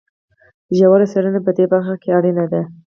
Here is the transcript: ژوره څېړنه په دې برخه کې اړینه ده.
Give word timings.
ژوره 0.77 1.05
څېړنه 1.11 1.39
په 1.45 1.51
دې 1.57 1.65
برخه 1.71 1.95
کې 2.01 2.09
اړینه 2.17 2.45
ده. 2.51 2.61